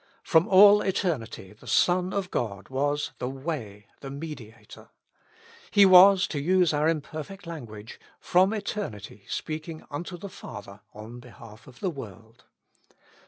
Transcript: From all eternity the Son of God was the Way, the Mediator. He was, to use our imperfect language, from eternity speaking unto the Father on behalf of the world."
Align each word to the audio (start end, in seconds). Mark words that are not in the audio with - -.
From 0.23 0.47
all 0.47 0.81
eternity 0.81 1.53
the 1.53 1.67
Son 1.67 2.11
of 2.11 2.31
God 2.31 2.69
was 2.69 3.11
the 3.19 3.29
Way, 3.29 3.85
the 3.99 4.09
Mediator. 4.09 4.89
He 5.69 5.85
was, 5.85 6.25
to 6.29 6.39
use 6.41 6.73
our 6.73 6.89
imperfect 6.89 7.45
language, 7.45 7.99
from 8.19 8.51
eternity 8.51 9.25
speaking 9.29 9.85
unto 9.91 10.17
the 10.17 10.27
Father 10.27 10.79
on 10.95 11.19
behalf 11.19 11.67
of 11.67 11.81
the 11.81 11.91
world." 11.91 12.45